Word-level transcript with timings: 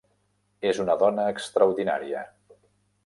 És 0.69 0.79
una 0.85 0.95
dona 1.03 1.27
extraordinària. 1.33 2.25